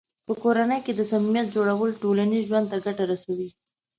[0.27, 3.49] په کورنۍ کې د صمیمیت جوړول ټولنیز ژوند ته ګټه رسوي.